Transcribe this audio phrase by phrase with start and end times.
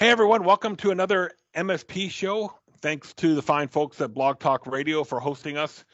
[0.00, 2.54] Hey everyone, welcome to another MSP show.
[2.80, 5.84] Thanks to the fine folks at Blog Talk Radio for hosting us.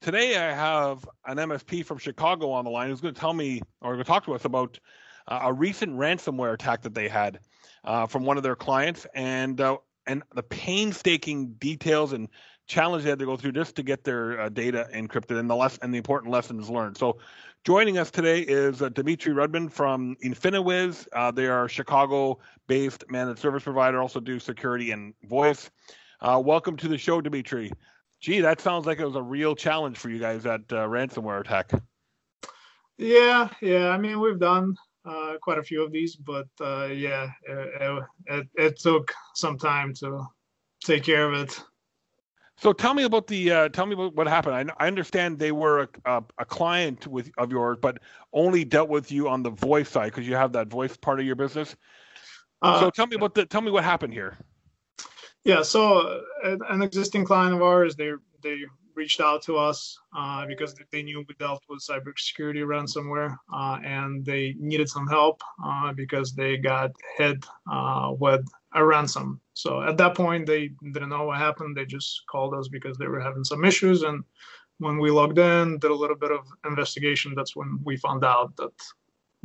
[0.00, 3.62] Today I have an MSP from Chicago on the line who's going to tell me
[3.80, 4.80] or going to talk to us about
[5.28, 7.38] uh, a recent ransomware attack that they had
[7.84, 9.76] uh, from one of their clients and uh,
[10.08, 12.30] and the painstaking details and
[12.72, 15.56] challenge they had to go through just to get their uh, data encrypted and the
[15.56, 16.96] less and the important lessons learned.
[16.96, 17.18] So
[17.64, 21.06] Joining us today is uh, Dmitry Rudman from Infiniwiz.
[21.12, 25.70] Uh, they are Chicago-based managed service provider, also do security and voice.
[26.20, 27.70] Uh, welcome to the show, Dimitri.
[28.18, 31.38] Gee, that sounds like it was a real challenge for you guys at uh, ransomware
[31.38, 31.70] attack.
[32.98, 33.90] Yeah, yeah.
[33.90, 38.80] I mean, we've done uh, quite a few of these, but yeah, it, it, it
[38.80, 40.24] took some time to
[40.84, 41.62] take care of it.
[42.62, 44.54] So tell me about the uh, tell me about what happened.
[44.54, 47.98] I, I understand they were a, a, a, client with of yours, but
[48.32, 51.26] only dealt with you on the voice side because you have that voice part of
[51.26, 51.74] your business.
[52.62, 54.38] Uh, so tell me about the tell me what happened here.
[55.42, 58.12] Yeah, so uh, an existing client of ours, they
[58.44, 58.58] they
[58.94, 64.24] reached out to us uh, because they knew we dealt with cybersecurity ransomware uh, and
[64.24, 69.40] they needed some help uh, because they got hit uh, with a ransom.
[69.54, 71.76] So at that point, they didn't know what happened.
[71.76, 74.02] They just called us because they were having some issues.
[74.02, 74.24] And
[74.78, 78.56] when we logged in, did a little bit of investigation, that's when we found out
[78.56, 78.72] that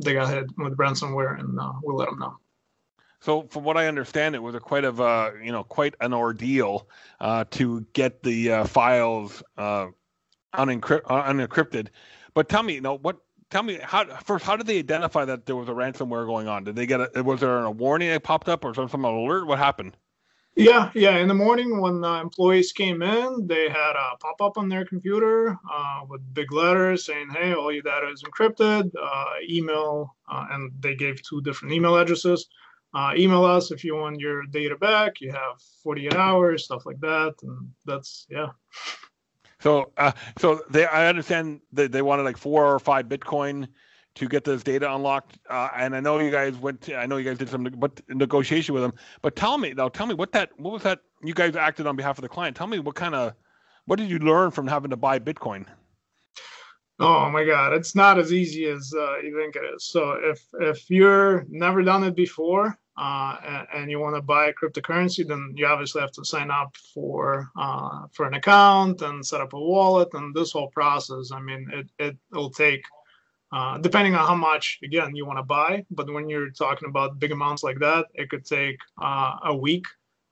[0.02, 2.36] they got hit with ransomware and uh, we let them know.
[3.20, 6.12] So, from what I understand, it was a quite of a you know quite an
[6.12, 6.88] ordeal
[7.20, 9.88] uh, to get the uh, files uh,
[10.54, 11.88] unencrypt- uh, unencrypted.
[12.34, 13.18] But tell me, you know, what?
[13.50, 14.44] Tell me how first.
[14.44, 16.64] How did they identify that there was a ransomware going on?
[16.64, 17.22] Did they get a?
[17.22, 19.46] Was there a warning that popped up, or some alert?
[19.46, 19.96] What happened?
[20.54, 21.16] Yeah, yeah.
[21.18, 24.84] In the morning, when the employees came in, they had a pop up on their
[24.84, 30.70] computer uh, with big letters saying, "Hey, all your data is encrypted." Uh, email, and
[30.80, 32.48] they gave two different email addresses
[32.94, 35.20] uh, email us if you want your data back.
[35.20, 38.48] You have 48 hours, stuff like that, and that's yeah.
[39.60, 43.68] So, uh, so they, I understand that they wanted like four or five Bitcoin
[44.14, 45.38] to get this data unlocked.
[45.48, 46.82] Uh, and I know you guys went.
[46.82, 48.94] To, I know you guys did some but negotiation with them.
[49.22, 51.00] But tell me now, tell me what that, what was that?
[51.22, 52.56] You guys acted on behalf of the client.
[52.56, 53.34] Tell me what kind of,
[53.86, 55.66] what did you learn from having to buy Bitcoin?
[57.00, 59.84] Oh my God, it's not as easy as uh, you think it is.
[59.84, 64.50] So if if you're never done it before uh, and, and, you want to buy
[64.52, 69.40] cryptocurrency, then you obviously have to sign up for uh, for an account and set
[69.40, 71.30] up a wallet and this whole process.
[71.30, 72.82] I mean, it it will take
[73.52, 75.84] uh, depending on how much again you want to buy.
[75.92, 79.86] But when you're talking about big amounts like that, it could take uh, a week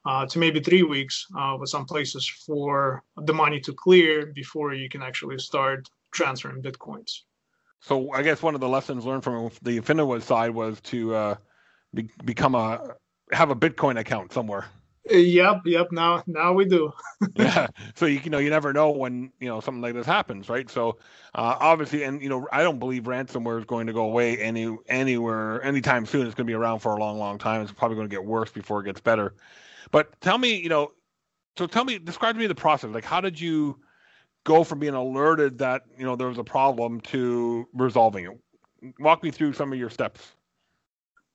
[0.04, 4.74] uh, to maybe three weeks uh, with some places for the money to clear before
[4.74, 7.20] you can actually start transferring bitcoins.
[7.80, 11.34] So I guess one of the lessons learned from the Infiniwiz side was to uh,
[11.94, 12.94] be, become a
[13.32, 14.66] have a Bitcoin account somewhere.
[15.08, 15.92] Yep, yep.
[15.92, 16.92] Now, now we do.
[17.36, 17.68] yeah.
[17.94, 20.68] So you, you know, you never know when you know something like this happens, right?
[20.68, 20.98] So
[21.34, 24.76] uh, obviously, and you know, I don't believe ransomware is going to go away any
[24.88, 26.26] anywhere anytime soon.
[26.26, 27.62] It's going to be around for a long, long time.
[27.62, 29.34] It's probably going to get worse before it gets better.
[29.92, 30.90] But tell me, you know,
[31.56, 32.90] so tell me, describe to me the process.
[32.90, 33.78] Like, how did you
[34.46, 38.94] go from being alerted that you know there was a problem to resolving it.
[39.00, 40.36] Walk me through some of your steps.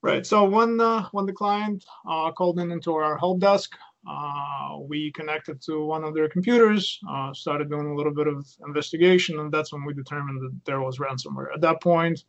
[0.02, 0.26] Right.
[0.26, 3.76] So when uh, when the client uh, called in into our help desk,
[4.10, 8.48] uh, we connected to one of their computers, uh, started doing a little bit of
[8.66, 11.54] investigation, and that's when we determined that there was ransomware.
[11.54, 12.24] At that point,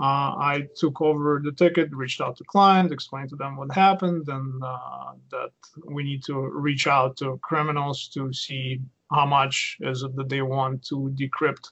[0.00, 4.28] uh, I took over the ticket, reached out to client, explained to them what happened,
[4.28, 5.52] and uh, that
[5.84, 8.80] we need to reach out to criminals to see
[9.12, 11.70] how much is it that they want to decrypt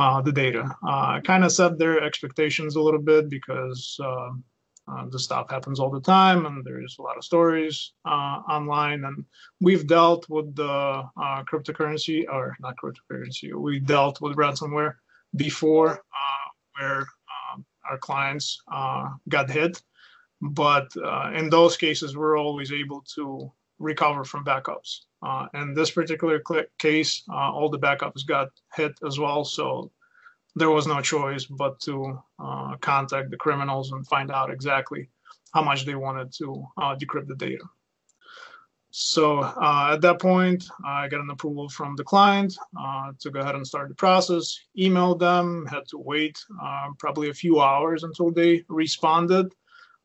[0.00, 0.74] uh, the data.
[0.86, 4.30] Uh, kind of set their expectations a little bit because uh,
[4.88, 9.04] uh, this stuff happens all the time and there's a lot of stories uh, online.
[9.04, 9.24] And
[9.60, 10.64] we've dealt with the
[11.16, 14.94] uh, cryptocurrency, or not cryptocurrency, we dealt with ransomware
[15.36, 16.02] before
[16.78, 17.00] where
[17.52, 18.62] um, our clients
[19.28, 19.82] got hit.
[20.40, 20.88] But
[21.34, 25.00] in those cases, we're always able to recover from backups.
[25.22, 26.42] Uh, in this particular
[26.78, 29.90] case, uh, all the backups got hit as well, so
[30.56, 35.08] there was no choice but to uh, contact the criminals and find out exactly
[35.52, 37.64] how much they wanted to uh, decrypt the data.
[38.92, 43.38] So uh, at that point, I got an approval from the client uh, to go
[43.38, 44.58] ahead and start the process.
[44.76, 46.36] Emailed them, had to wait
[46.98, 49.54] probably a few hours until they responded.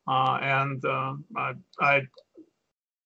[0.07, 2.01] and I, I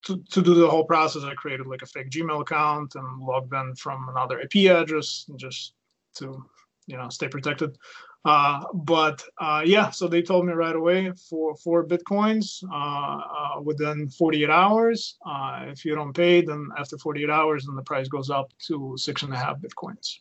[0.06, 3.54] to, to do the whole process, I created like a fake Gmail account and logged
[3.54, 5.74] in from another IP address just
[6.16, 6.46] to,
[6.88, 7.78] you know, stay protected.
[8.26, 13.62] Uh, but uh, yeah, so they told me right away for four bitcoins uh, uh
[13.62, 15.18] within 48 hours.
[15.26, 18.96] Uh, if you don't pay, then after 48 hours, then the price goes up to
[18.98, 20.18] six and a half bitcoins.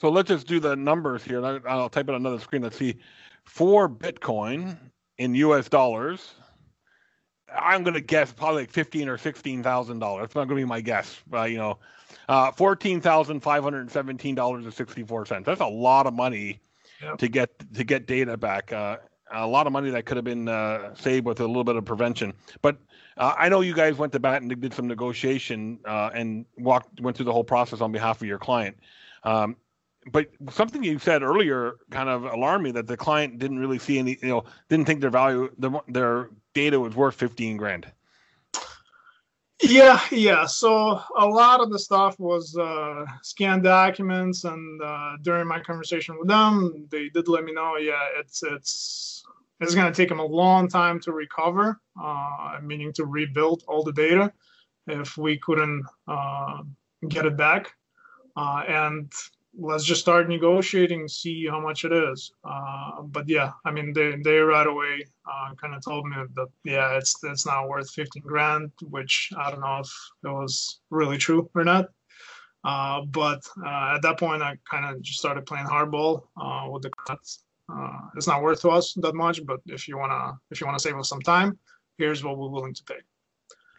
[0.00, 1.44] So let's just do the numbers here.
[1.66, 2.62] I'll type it on another screen.
[2.62, 2.98] Let's see,
[3.44, 4.76] four bitcoin
[5.16, 5.68] in U.S.
[5.68, 6.34] dollars.
[7.56, 10.22] I'm going to guess probably like fifteen or sixteen thousand dollars.
[10.22, 11.20] That's not going to be my guess.
[11.28, 11.78] But you know,
[12.28, 15.46] uh, fourteen thousand five hundred seventeen dollars and sixty four cents.
[15.46, 16.60] That's a lot of money
[17.02, 17.18] yep.
[17.18, 18.72] to get to get data back.
[18.72, 18.98] Uh,
[19.30, 21.84] a lot of money that could have been uh, saved with a little bit of
[21.84, 22.32] prevention.
[22.62, 22.78] But
[23.16, 27.00] uh, I know you guys went to bat and did some negotiation uh, and walked
[27.00, 28.78] went through the whole process on behalf of your client.
[29.24, 29.56] Um,
[30.10, 33.98] but something you said earlier kind of alarmed me that the client didn't really see
[33.98, 37.90] any, you know, didn't think their value, their, their data was worth 15 grand.
[39.62, 40.46] Yeah, yeah.
[40.46, 46.16] So a lot of the stuff was uh, scanned documents, and uh, during my conversation
[46.16, 49.24] with them, they did let me know, yeah, it's it's
[49.60, 53.82] it's going to take them a long time to recover, uh, meaning to rebuild all
[53.82, 54.32] the data
[54.86, 56.62] if we couldn't uh,
[57.08, 57.72] get it back.
[58.36, 59.12] Uh, and
[59.56, 62.32] let's just start negotiating, see how much it is.
[62.44, 66.48] Uh, but yeah, I mean, they they right away uh, kind of told me that
[66.64, 69.90] yeah, it's it's not worth 15 grand, which I don't know if
[70.24, 71.88] it was really true or not.
[72.64, 76.82] Uh, but uh, at that point, I kind of just started playing hardball uh, with
[76.82, 77.44] the cuts.
[77.72, 80.80] Uh, it's not worth to us that much, but if you wanna if you wanna
[80.80, 81.58] save us some time,
[81.98, 82.98] here's what we're willing to pay.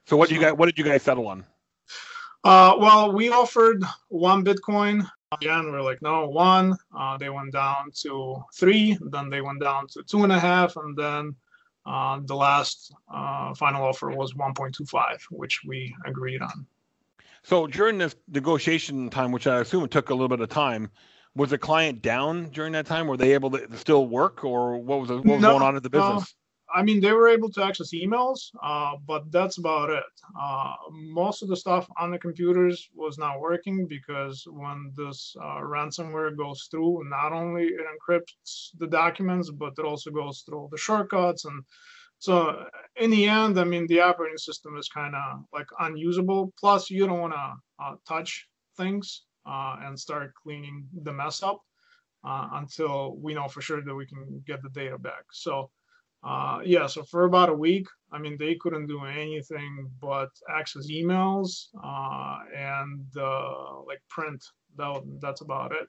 [0.05, 1.45] So what so, you guys what did you guys settle on?
[2.43, 7.91] Uh, well, we offered one Bitcoin again we're like no one uh, they went down
[7.93, 11.35] to three then they went down to two and a half and then
[11.85, 16.65] uh, the last uh, final offer was 1.25 which we agreed on.
[17.43, 20.89] So during this negotiation time which i assume it took a little bit of time
[21.35, 23.05] was the client down during that time?
[23.05, 25.83] Were they able to still work or what was, what was no, going on at
[25.83, 26.33] the business
[26.73, 30.03] I mean, they were able to access emails, uh, but that's about it.
[30.39, 35.61] Uh, most of the stuff on the computers was not working because when this uh,
[35.61, 40.69] ransomware goes through, not only it encrypts the documents, but it also goes through all
[40.69, 41.45] the shortcuts.
[41.45, 41.63] And
[42.19, 42.65] so,
[42.97, 46.53] in the end, I mean, the operating system is kind of like unusable.
[46.59, 51.61] Plus, you don't want to uh, touch things uh, and start cleaning the mess up
[52.23, 55.23] uh, until we know for sure that we can get the data back.
[55.31, 55.71] So,
[56.23, 60.89] uh, yeah, so for about a week, I mean, they couldn't do anything but access
[60.89, 64.43] emails uh, and uh, like print.
[64.77, 65.87] That, that's about it.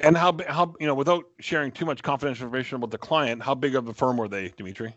[0.00, 3.54] And how how you know without sharing too much confidential information about the client, how
[3.54, 4.96] big of a firm were they, Dmitry?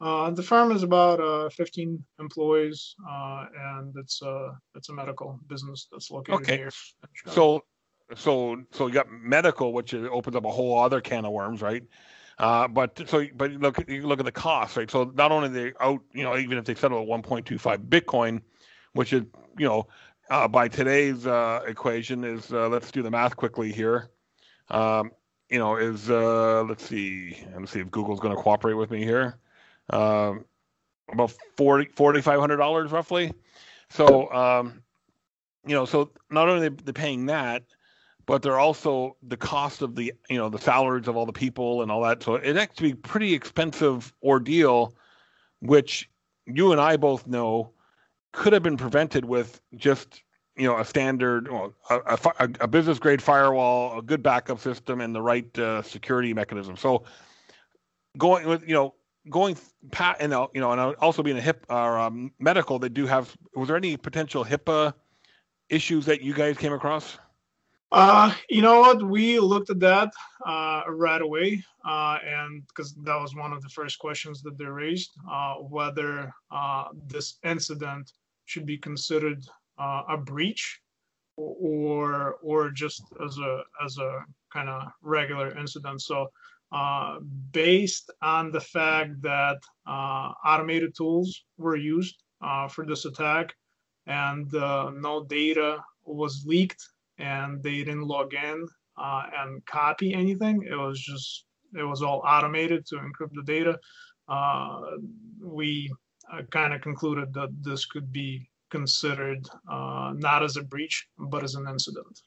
[0.00, 3.46] Uh, the firm is about uh, 15 employees, uh,
[3.76, 6.56] and it's a it's a medical business that's located okay.
[6.58, 6.70] here.
[7.26, 7.64] So,
[8.14, 11.82] so so you got medical, which opens up a whole other can of worms, right?
[12.38, 14.90] Uh, but so, but look, you look at the cost, right?
[14.90, 18.42] So not only they out, you know, even if they settle at 1.25 Bitcoin,
[18.92, 19.24] which is,
[19.58, 19.88] you know,
[20.30, 24.10] uh, by today's uh, equation is, uh, let's do the math quickly here.
[24.68, 25.10] Um,
[25.48, 29.02] you know, is uh, let's see, let's see if Google's going to cooperate with me
[29.02, 29.38] here.
[29.90, 30.44] Um,
[31.10, 33.32] about 40 $4,500 roughly.
[33.88, 34.82] So, um,
[35.66, 37.64] you know, so not only are they paying that,
[38.28, 41.80] but they're also the cost of the you know the salaries of all the people
[41.80, 42.22] and all that.
[42.22, 44.94] So it actually pretty expensive ordeal,
[45.60, 46.10] which
[46.44, 47.72] you and I both know
[48.32, 50.22] could have been prevented with just
[50.56, 55.00] you know a standard well, a, a, a, business grade firewall, a good backup system,
[55.00, 56.76] and the right uh, security mechanism.
[56.76, 57.04] So
[58.18, 58.94] going with you know
[59.30, 59.56] going
[59.90, 63.34] pat and you know and also being a HIPAA um, medical, they do have.
[63.54, 64.92] Was there any potential HIPAA
[65.70, 67.16] issues that you guys came across?
[67.90, 69.02] Uh, you know what?
[69.02, 70.12] We looked at that
[70.44, 74.66] uh, right away, uh, and because that was one of the first questions that they
[74.66, 78.12] raised, uh, whether uh, this incident
[78.44, 79.42] should be considered
[79.78, 80.80] uh, a breach
[81.36, 86.02] or or just as a as a kind of regular incident.
[86.02, 86.28] So,
[87.52, 92.22] based on the fact that automated tools were used
[92.68, 93.54] for this attack
[94.06, 96.82] and no data was leaked
[97.18, 100.62] and they didn't log in uh, and copy anything.
[100.62, 101.44] It was just
[101.76, 103.78] it was all automated to encrypt the data.
[104.28, 104.80] Uh,
[105.42, 105.92] we
[106.32, 111.42] uh, kind of concluded that this could be considered uh, not as a breach but
[111.42, 112.20] as an incident.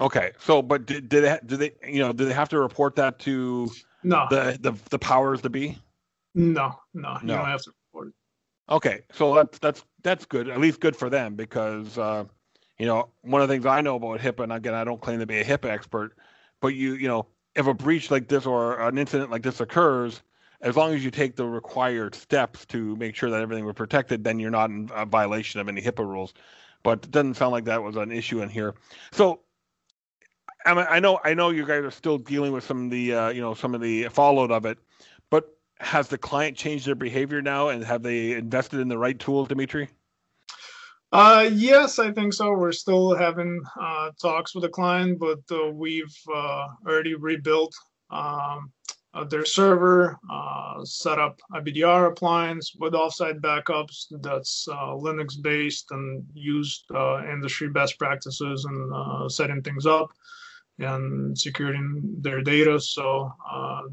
[0.00, 2.96] Okay, so but did, did they do they you know do they have to report
[2.96, 3.70] that to
[4.02, 5.78] no the the, the powers to be?
[6.34, 8.14] No, no, no, you don't have to report it.
[8.72, 10.48] Okay, so that's that's that's good.
[10.48, 12.24] At least good for them because uh,
[12.78, 15.20] you know, one of the things I know about HIPAA, and again, I don't claim
[15.20, 16.16] to be a HIPAA expert,
[16.60, 20.22] but you, you know, if a breach like this or an incident like this occurs,
[20.60, 24.24] as long as you take the required steps to make sure that everything was protected,
[24.24, 26.34] then you're not in violation of any HIPAA rules.
[26.82, 28.74] But it doesn't sound like that was an issue in here.
[29.12, 29.40] So
[30.66, 33.14] I, mean, I know I know you guys are still dealing with some of the
[33.14, 34.78] uh, you know some of the fallout of it,
[35.30, 39.18] but has the client changed their behavior now, and have they invested in the right
[39.18, 39.88] tools, Dmitry?
[41.14, 42.52] Uh, yes, I think so.
[42.54, 47.72] We're still having uh, talks with the client, but uh, we've uh, already rebuilt
[48.10, 48.72] um,
[49.14, 55.86] uh, their server, uh, set up a BDR appliance with offsite backups that's Linux based
[55.92, 56.84] and used
[57.30, 60.08] industry best practices and setting things up
[60.80, 62.80] and securing their data.
[62.80, 63.30] So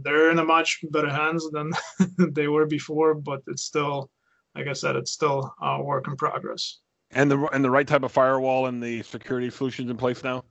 [0.01, 1.71] they're in a much better hands than
[2.33, 4.09] they were before, but it's still,
[4.55, 6.79] like I said, it's still a work in progress.
[7.13, 10.45] And the and the right type of firewall and the security solutions in place now.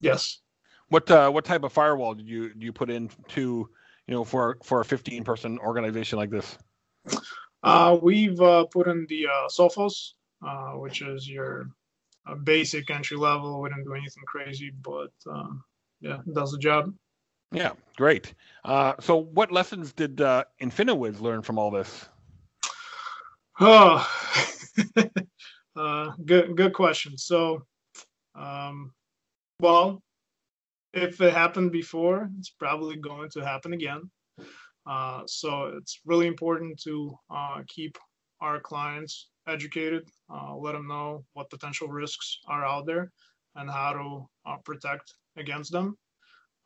[0.00, 0.40] Yes.
[0.88, 3.68] What uh, what type of firewall did you do you put in to
[4.06, 6.56] you know for for a 15 person organization like this?
[7.62, 10.12] Uh, we've uh, put in the uh, Sophos,
[10.46, 11.70] uh, which is your
[12.42, 13.60] basic entry level.
[13.60, 15.64] We didn't do anything crazy, but um,
[16.00, 16.94] yeah, does the job.
[17.52, 18.34] Yeah, great.
[18.64, 22.08] Uh, so, what lessons did uh, InfiniWiz learn from all this?
[23.60, 24.06] Oh,
[24.96, 25.04] uh,
[26.26, 27.16] good good question.
[27.18, 27.64] So,
[28.34, 28.92] um,
[29.60, 30.02] well,
[30.92, 34.10] if it happened before, it's probably going to happen again.
[34.86, 37.96] Uh, so it's really important to uh, keep
[38.40, 43.10] our clients educated, uh, let them know what potential risks are out there
[43.56, 45.96] and how to uh, protect against them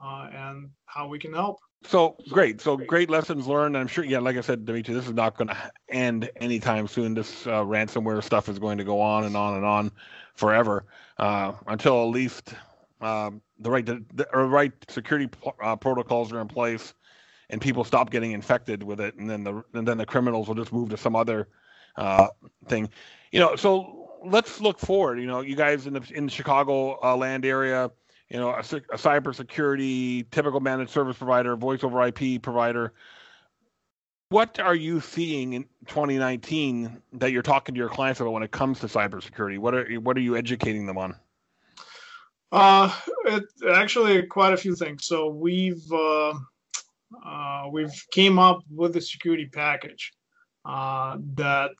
[0.02, 1.58] uh, and how we can help.
[1.84, 2.60] So great.
[2.60, 3.76] So great lessons learned.
[3.76, 5.56] I'm sure, yeah, like I said, Dmitry, this is not going to
[5.88, 7.14] end anytime soon.
[7.14, 9.92] This uh, ransomware stuff is going to go on and on and on
[10.34, 10.86] forever
[11.18, 12.54] uh, until at least
[13.00, 15.28] um, the right the, right security
[15.62, 16.94] uh, protocols are in place
[17.50, 20.54] and people stop getting infected with it, and then the and then the criminals will
[20.54, 21.48] just move to some other
[21.96, 22.28] uh,
[22.66, 22.88] thing.
[23.32, 25.18] You know, so let's look forward.
[25.18, 27.90] You know, you guys in the in the Chicago uh, land area
[28.30, 28.62] you know, a, a
[28.96, 32.92] cybersecurity, typical managed service provider, voice over IP provider.
[34.30, 38.50] What are you seeing in 2019 that you're talking to your clients about when it
[38.50, 39.58] comes to cybersecurity?
[39.58, 41.14] What are what are you educating them on?
[42.52, 42.94] Uh,
[43.24, 45.06] it, actually, quite a few things.
[45.06, 46.34] So we've uh,
[47.24, 50.12] uh, we've came up with a security package
[50.66, 51.72] uh, that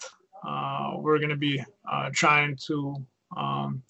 [0.46, 2.94] uh, we're going to be uh, trying to
[3.36, 3.82] um,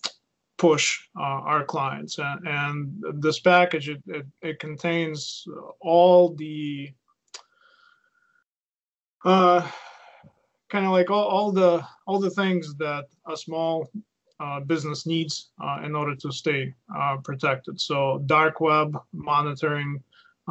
[0.59, 2.19] push uh, our clients.
[2.19, 5.47] And, and, this package, it, it, it contains
[5.81, 6.93] all the
[9.25, 9.67] uh,
[10.69, 13.91] kind of like all, all the all the things that a small
[14.41, 17.81] uh, business needs uh, in order to stay uh, protected.
[17.81, 20.03] So dark web monitoring,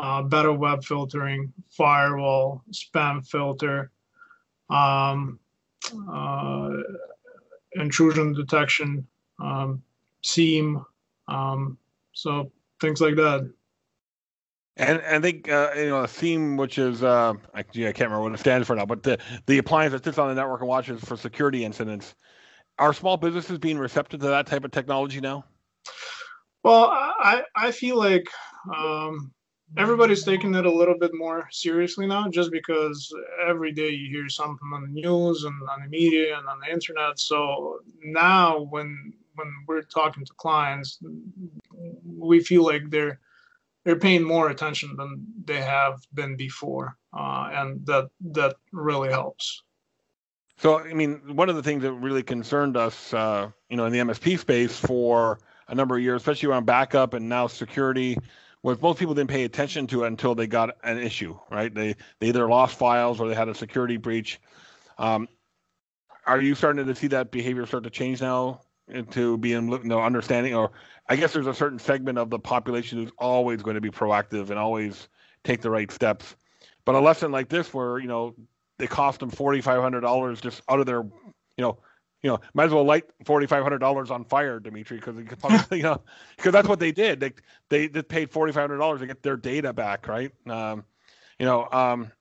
[0.01, 3.91] uh, better web filtering, firewall, spam filter,
[4.69, 5.39] um,
[7.75, 9.07] intrusion detection,
[9.39, 9.81] um,
[10.23, 10.85] SIEM,
[11.27, 11.77] um,
[12.13, 13.51] so things like that.
[14.77, 17.91] And, and I think uh, you know a SIEM which is uh, I, gee, I
[17.91, 20.35] can't remember what it stands for now, but the the appliance that sits on the
[20.35, 22.15] network and watches for security incidents.
[22.79, 25.45] Are small businesses being receptive to that type of technology now?
[26.63, 28.27] Well, I I feel like
[28.75, 29.31] um,
[29.77, 33.11] everybody's taking it a little bit more seriously now, just because
[33.47, 36.71] every day you hear something on the news and on the media and on the
[36.71, 37.19] internet.
[37.19, 40.99] So now when when we're talking to clients,
[42.05, 43.19] we feel like they're
[43.85, 49.63] they're paying more attention than they have been before, uh, and that that really helps.
[50.57, 53.93] So, I mean, one of the things that really concerned us, uh, you know, in
[53.93, 58.17] the MSP space for a number of years, especially around backup and now security,
[58.63, 61.73] was most people didn't pay attention to it until they got an issue, right?
[61.73, 64.41] They they either lost files or they had a security breach.
[64.97, 65.29] Um,
[66.25, 68.61] are you starting to see that behavior start to change now
[69.11, 70.71] to be in you know, understanding or
[71.09, 74.49] i guess there's a certain segment of the population who's always going to be proactive
[74.49, 75.09] and always
[75.47, 76.35] take the right steps.
[76.85, 78.35] But a lesson like this where you know
[78.77, 81.79] they cost them $4500 just out of their you know
[82.21, 85.15] you know might as well light $4500 on fire dmitry because
[85.71, 86.01] you know
[86.35, 87.19] because that's what they did.
[87.19, 87.33] They
[87.69, 90.31] they, they paid $4500 to get their data back right?
[90.47, 90.83] Um,
[91.39, 92.11] you know um,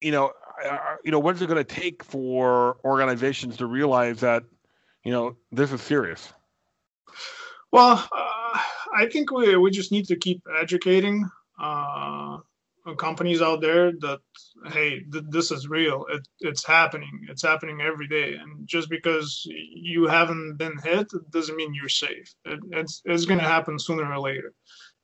[0.00, 0.32] you know
[0.64, 4.44] uh, you know what is it going to take for organizations to realize that
[5.04, 6.32] you know, this is serious.
[7.72, 8.58] Well, uh,
[8.94, 11.28] I think we we just need to keep educating
[11.60, 12.38] uh,
[12.98, 14.20] companies out there that
[14.66, 16.06] hey, th- this is real.
[16.10, 17.26] It, it's happening.
[17.28, 18.34] It's happening every day.
[18.34, 22.34] And just because you haven't been hit doesn't mean you're safe.
[22.44, 24.52] It, it's it's going to happen sooner or later.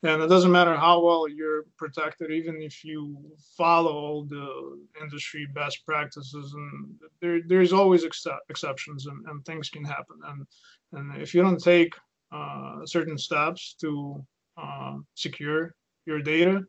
[0.03, 3.19] And it doesn't matter how well you're protected, even if you
[3.57, 9.69] follow all the industry best practices, and there there's always ex- exceptions, and, and things
[9.69, 10.17] can happen.
[10.25, 10.47] And
[10.93, 11.95] and if you don't take
[12.33, 14.25] uh, certain steps to
[14.57, 15.75] uh, secure
[16.07, 16.63] your data,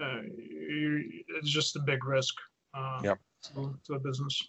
[0.00, 2.34] uh, it's just a big risk
[2.74, 3.18] uh, yep.
[3.42, 4.40] to, to a business.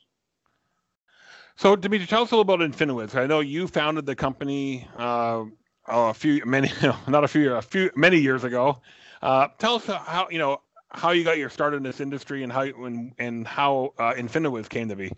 [1.56, 3.16] So, Dmitry, tell us a little about Infiniwiz.
[3.16, 5.44] I know you founded the company uh,
[5.90, 6.72] a few, many,
[7.08, 8.80] not a few, a few, many years ago.
[9.22, 12.52] Uh, tell us how you know how you got your start in this industry and
[12.52, 15.12] how and, and how uh, Infiniwiz came to be.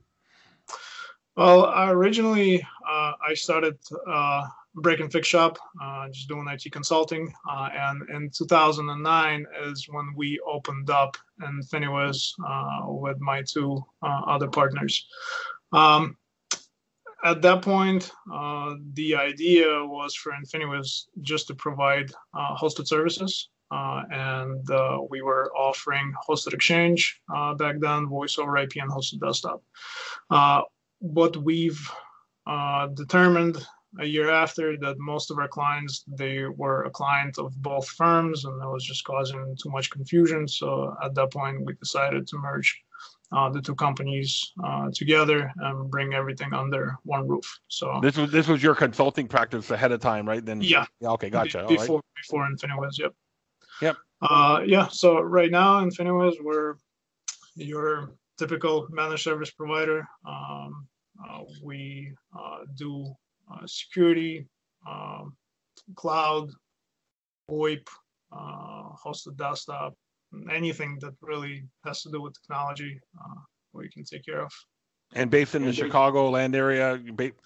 [1.37, 6.71] Well, I originally uh, I started uh, break and fix shop, uh, just doing IT
[6.71, 7.33] consulting.
[7.49, 14.21] Uh, and in 2009 is when we opened up Infiniwiz uh, with my two uh,
[14.27, 15.05] other partners.
[15.73, 16.17] Um,
[17.23, 23.49] at that point, uh, the idea was for Infiniwiz just to provide uh, hosted services.
[23.71, 28.91] Uh, and uh, we were offering hosted exchange uh, back then, voice over IP, and
[28.91, 29.63] hosted desktop.
[30.99, 31.89] what we've
[32.95, 33.65] determined
[33.99, 38.45] a year after that most of our clients they were a client of both firms
[38.45, 42.37] and that was just causing too much confusion so at that point we decided to
[42.37, 42.81] merge
[43.31, 47.59] uh, the two companies uh, together and bring everything under one roof.
[47.67, 50.45] So this was this was your consulting practice ahead of time right?
[50.45, 51.65] Then yeah, yeah okay gotcha.
[51.67, 52.05] Be- before right.
[52.21, 53.13] before infiniwiz yep.
[53.81, 53.97] Yep.
[54.21, 56.75] Uh, yeah so right now infiniwiz we're
[57.55, 60.07] your typical managed service provider.
[60.27, 60.87] Um,
[61.23, 63.13] uh, we uh, do
[63.51, 64.47] uh, security,
[64.89, 65.35] um,
[65.95, 66.49] cloud,
[67.49, 67.87] VoIP,
[68.31, 69.93] uh, hosted desktop,
[70.51, 73.39] anything that really has to do with technology, uh,
[73.73, 74.51] we can take care of.
[75.13, 77.01] And based in the Chicago land area,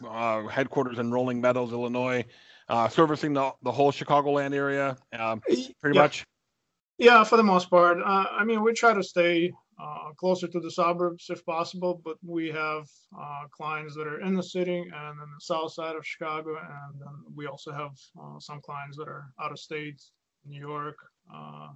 [0.07, 2.23] uh, headquarters in Rolling Meadows, Illinois,
[2.69, 6.01] uh, servicing the, the whole Chicago land area, um, pretty yeah.
[6.01, 6.23] much.
[6.97, 7.97] Yeah, for the most part.
[7.99, 9.51] Uh, I mean, we try to stay
[9.81, 12.87] uh, closer to the suburbs if possible, but we have
[13.19, 17.01] uh, clients that are in the city and in the south side of Chicago, and
[17.01, 20.01] then we also have uh, some clients that are out of state,
[20.45, 20.95] New York,
[21.33, 21.69] uh,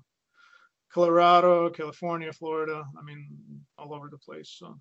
[0.94, 2.84] Colorado, California, Florida.
[2.98, 3.28] I mean,
[3.78, 4.56] all over the place.
[4.58, 4.80] So.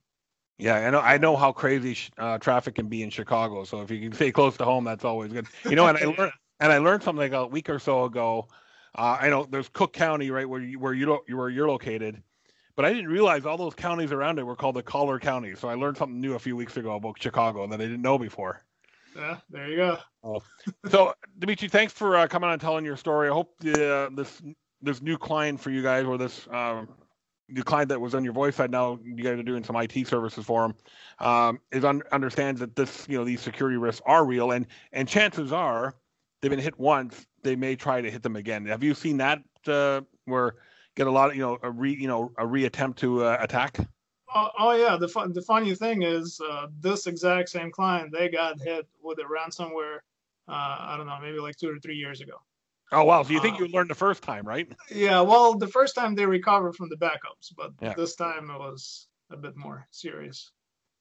[0.58, 1.00] Yeah, I know.
[1.00, 3.64] I know how crazy uh, traffic can be in Chicago.
[3.64, 5.46] So if you can stay close to home, that's always good.
[5.64, 8.48] You know, and I learned and I learned something like a week or so ago.
[8.96, 12.20] Uh, I know there's Cook County, right, where you where you don't where you're located,
[12.74, 15.60] but I didn't realize all those counties around it were called the collar counties.
[15.60, 18.02] So I learned something new a few weeks ago about Chicago and that I didn't
[18.02, 18.62] know before.
[19.16, 19.98] Yeah, there you go.
[20.22, 20.42] Oh.
[20.90, 23.28] so Dmitry, thanks for uh, coming on and telling your story.
[23.28, 24.40] I hope the, uh, this
[24.82, 26.88] this new client for you guys, or this um,
[27.48, 30.06] the client that was on your voice side now, you guys are doing some IT
[30.06, 30.74] services for him,
[31.20, 35.08] um, is un- understands that this you know these security risks are real, and and
[35.08, 35.94] chances are
[36.40, 38.66] they've been hit once, they may try to hit them again.
[38.66, 40.54] Have you seen that uh, where
[40.94, 43.78] get a lot of you know a re you know a reattempt to uh, attack?
[44.34, 48.60] Oh, oh, yeah, the the funny thing is uh, this exact same client they got
[48.60, 49.98] hit with a ransomware.
[50.46, 52.34] Uh, I don't know, maybe like two or three years ago.
[52.90, 53.22] Oh wow!
[53.22, 54.70] So you think uh, you learned the first time, right?
[54.90, 55.20] Yeah.
[55.20, 57.94] Well, the first time they recovered from the backups, but yeah.
[57.94, 60.50] this time it was a bit more serious.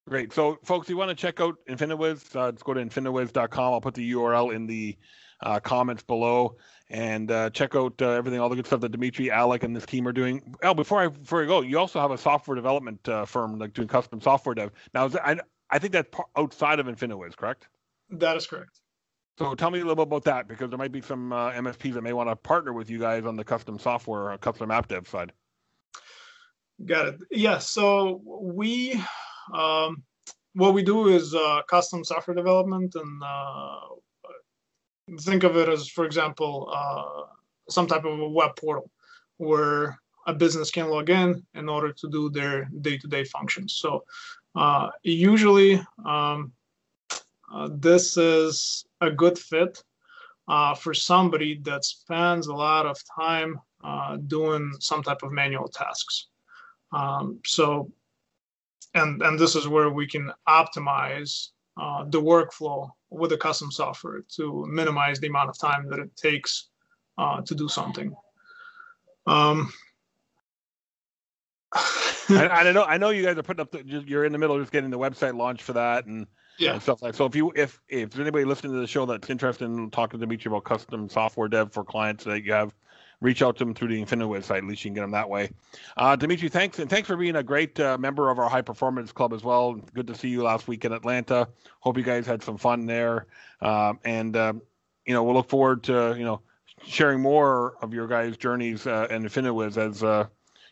[0.07, 0.31] Great.
[0.31, 2.33] So, folks, you want to check out Infiniwiz?
[2.33, 3.73] Uh, let's go to infiniwiz.com.
[3.73, 4.97] I'll put the URL in the
[5.41, 6.55] uh, comments below
[6.89, 9.85] and uh, check out uh, everything, all the good stuff that Dmitry, Alec, and this
[9.85, 10.55] team are doing.
[10.63, 13.73] Oh, before I before I go, you also have a software development uh, firm like
[13.73, 14.71] doing custom software dev.
[14.93, 17.67] Now, that, I I think that's outside of Infiniwiz, correct?
[18.09, 18.79] That is correct.
[19.37, 21.93] So tell me a little bit about that because there might be some uh, MSPs
[21.93, 24.87] that may want to partner with you guys on the custom software, uh, custom app
[24.87, 25.31] dev side.
[26.83, 27.15] Got it.
[27.29, 27.59] Yeah.
[27.59, 29.01] So we,
[29.53, 30.03] um,
[30.53, 33.79] what we do is uh, custom software development, and uh,
[35.21, 37.23] think of it as, for example, uh,
[37.69, 38.89] some type of a web portal
[39.37, 43.75] where a business can log in in order to do their day-to-day functions.
[43.75, 44.03] So
[44.55, 46.51] uh, usually um,
[47.53, 49.83] uh, this is a good fit
[50.47, 55.67] uh, for somebody that spends a lot of time uh, doing some type of manual
[55.67, 56.27] tasks.
[56.91, 57.91] Um, so,
[58.93, 64.23] and and this is where we can optimize uh, the workflow with the custom software
[64.35, 66.69] to minimize the amount of time that it takes
[67.17, 68.15] uh, to do something.
[69.27, 69.71] Um,
[72.29, 72.83] I, I, know.
[72.83, 73.71] I know you guys are putting up.
[73.71, 76.73] The, you're in the middle of just getting the website launched for that and, yeah.
[76.73, 77.15] and stuff like.
[77.15, 80.19] So if you if if there's anybody listening to the show that's interested in talking
[80.19, 82.73] to Dmitry about custom software dev for clients that you have,
[83.21, 84.57] reach out to them through the Infiniwiz website.
[84.57, 85.49] At least you can get them that way.
[85.95, 89.11] Uh, Dmitry, thanks and thanks for being a great uh, member of our high performance
[89.11, 89.73] club as well.
[89.93, 91.47] Good to see you last week in Atlanta.
[91.79, 93.27] Hope you guys had some fun there.
[93.61, 94.61] Um, and um,
[95.05, 96.41] you know we'll look forward to you know
[96.85, 100.27] sharing more of your guys' journeys uh, and Infiniwiz as uh,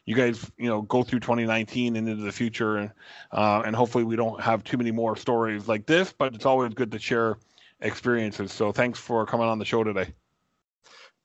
[0.05, 2.91] you guys, you know, go through 2019 and into the future, and
[3.31, 6.13] uh, and hopefully we don't have too many more stories like this.
[6.13, 7.37] But it's always good to share
[7.81, 8.51] experiences.
[8.51, 10.13] So thanks for coming on the show today.